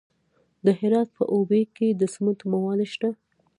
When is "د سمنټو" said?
1.99-2.45